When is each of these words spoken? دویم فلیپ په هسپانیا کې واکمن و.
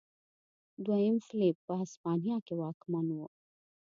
دویم 0.85 1.15
فلیپ 1.27 1.57
په 1.65 1.73
هسپانیا 1.81 2.37
کې 2.45 2.53
واکمن 2.61 3.07
و. 3.15 3.19